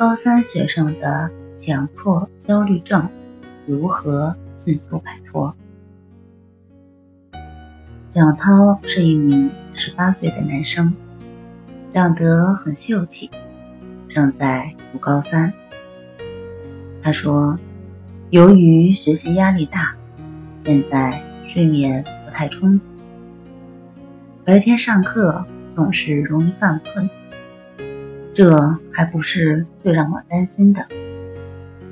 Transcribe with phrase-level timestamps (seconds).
[0.00, 3.06] 高三学生的强迫焦虑症
[3.66, 5.54] 如何迅速摆脱？
[8.08, 10.90] 蒋涛是一名十八岁的男生，
[11.92, 13.30] 长得很秀气，
[14.08, 15.52] 正在读高三。
[17.02, 17.58] 他说，
[18.30, 19.94] 由于学习压力大，
[20.64, 22.86] 现在睡眠不太充足，
[24.46, 27.06] 白天上课总是容易犯困。
[28.32, 28.56] 这
[28.92, 30.86] 还不是最让我担心的。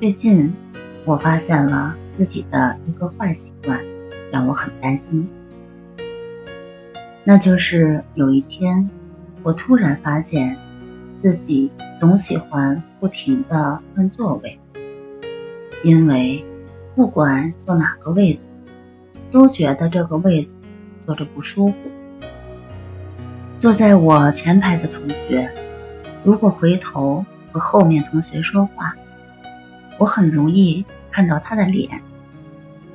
[0.00, 0.50] 最近，
[1.04, 3.78] 我发现了自己的一个坏习惯，
[4.32, 5.28] 让我很担心。
[7.22, 8.88] 那就是有一天，
[9.42, 10.56] 我突然发现
[11.18, 14.58] 自己总喜欢不停地换座位，
[15.84, 16.42] 因为
[16.96, 18.46] 不管坐哪个位子，
[19.30, 20.54] 都觉得这个位子
[21.04, 21.74] 坐着不舒服。
[23.58, 25.48] 坐在我前排的同学。
[26.24, 28.94] 如果回头和后面同学说话，
[29.98, 32.00] 我很容易看到他的脸，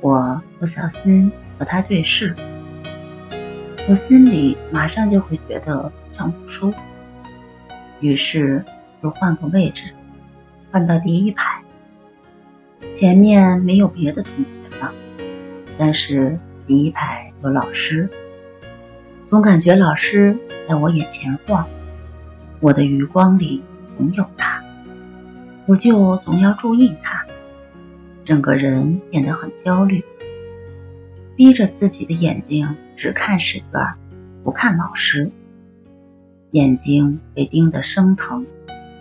[0.00, 2.34] 我不小心和他对视，
[3.88, 6.78] 我心里马上就会觉得很不舒服，
[8.00, 8.64] 于是
[9.02, 9.82] 就换个位置，
[10.70, 11.60] 换到第一排。
[12.94, 14.92] 前面没有别的同学了，
[15.76, 18.08] 但是第一排有老师，
[19.26, 20.38] 总感觉老师
[20.68, 21.66] 在我眼前晃。
[22.60, 23.62] 我的余光里
[23.96, 24.62] 总有他，
[25.66, 27.24] 我就总要注意他，
[28.24, 30.02] 整个人变得很焦虑，
[31.36, 33.80] 逼着自己的眼睛只看试卷，
[34.42, 35.30] 不看老师。
[36.52, 38.46] 眼睛被盯得生疼，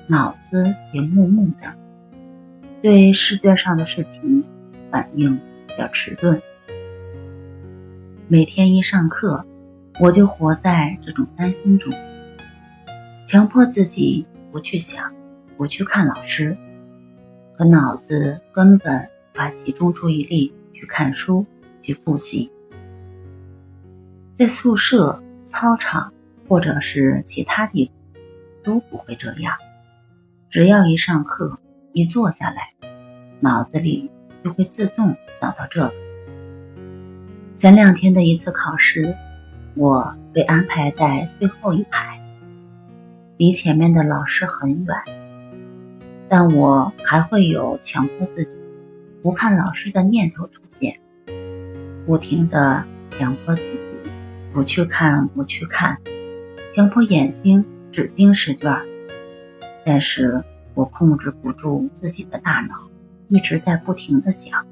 [0.07, 1.73] 脑子也木木的，
[2.81, 4.43] 对试卷上的试题
[4.91, 5.37] 反应
[5.67, 6.41] 比较迟钝。
[8.27, 9.45] 每天一上课，
[10.01, 11.93] 我就活在这种担心中。
[13.25, 15.11] 强迫自己不去想，
[15.57, 16.55] 不去看老师，
[17.57, 19.01] 可脑子根本
[19.33, 21.43] 无法集中注意力去看书、
[21.81, 22.51] 去复习。
[24.35, 26.13] 在宿舍、操场
[26.47, 28.21] 或者是其他地方
[28.63, 29.55] 都不会这样，
[30.51, 31.57] 只要一上课、
[31.93, 32.73] 一坐下来，
[33.39, 34.11] 脑子里
[34.43, 35.91] 就会自动想到这个。
[37.55, 39.15] 前两天的一次考试，
[39.73, 42.21] 我被安排在最后一排。
[43.37, 44.95] 离前面的老师很远，
[46.29, 48.57] 但我还会有强迫自己
[49.21, 50.97] 不看老师的念头出现，
[52.05, 53.79] 不停的强迫自己
[54.53, 55.97] 不去看，不去看，
[56.73, 58.73] 强迫眼睛只盯试卷。
[59.85, 60.41] 但是
[60.73, 62.89] 我控制不住自己的大脑，
[63.27, 64.65] 一直在不停的想。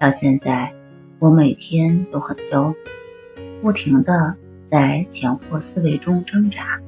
[0.00, 0.72] 到现在，
[1.20, 2.76] 我每天都很焦虑，
[3.62, 4.34] 不停的
[4.66, 6.80] 在强迫思维中挣扎。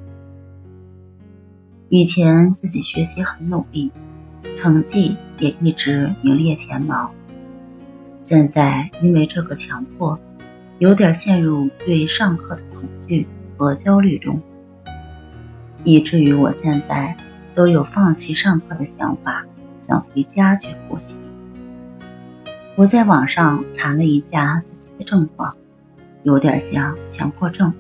[1.91, 3.91] 以前自己学习很努力，
[4.61, 7.11] 成绩也一直名列前茅。
[8.25, 10.19] 现在因为这个强迫，
[10.79, 13.27] 有点陷入对上课的恐惧
[13.57, 14.39] 和焦虑中，
[15.83, 17.17] 以至于我现在
[17.55, 19.47] 都有放弃上课的想法，
[19.81, 21.17] 想回家去复习。
[22.77, 25.55] 我在网上查了一下自己的症状，
[26.23, 27.73] 有点像强迫症，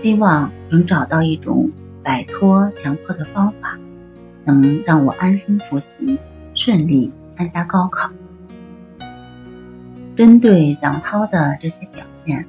[0.00, 1.68] 希望能找到一种。
[2.04, 3.78] 摆脱强迫的方法，
[4.44, 6.18] 能让我安心复习，
[6.54, 8.10] 顺利参加高考。
[10.14, 12.44] 针对蒋涛的这些表现，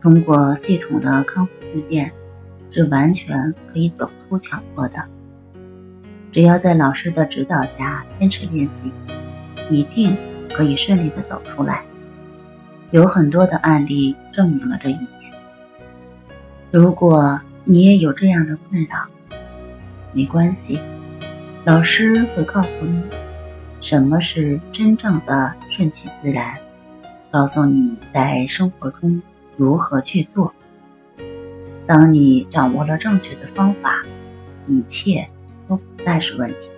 [0.00, 2.10] 通过系统的康复训练，
[2.70, 5.04] 是完全可以走出强迫的。
[6.32, 8.90] 只要在老师的指导下坚持练习，
[9.68, 10.16] 一定
[10.48, 11.84] 可以顺利的走出来。
[12.92, 15.32] 有很多的案例证明了这一点。
[16.72, 19.06] 如果，你也有这样的困扰，
[20.12, 20.78] 没关系，
[21.64, 23.02] 老师会告诉你
[23.80, 26.58] 什么是真正的顺其自然，
[27.30, 29.20] 告诉你在生活中
[29.56, 30.52] 如何去做。
[31.86, 34.02] 当你掌握了正确的方法，
[34.66, 35.28] 一切
[35.68, 36.70] 都不再是问题。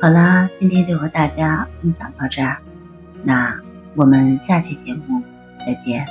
[0.00, 2.58] 好啦，今天就和大家分享到这儿，
[3.22, 3.54] 那
[3.94, 5.22] 我们下期节目
[5.58, 6.06] 再见。